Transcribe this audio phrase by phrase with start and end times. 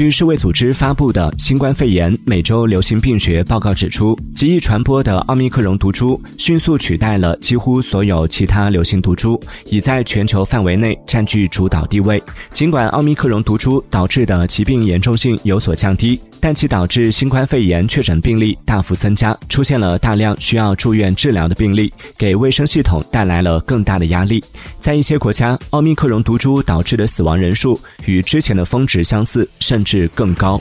[0.00, 12.22] 据世卫组织发布的《新冠肺炎每周流行病学报告》指出，极易传播的奥密克戎毒株迅速取代了几乎所有其他流行毒株，已在全球范围内占据主导地位。
[12.50, 24.42] 尽管奥密克戎毒株导致的疾病严重性有所降低，但其导致新冠肺炎确诊病例大幅增加，出现了大量需要住院治疗的病例，给卫生系统带来了更大的压力。
[24.78, 30.60] 在一些国家，奥密克戎毒株导致的死亡人数与之前的峰值相似，甚至更高。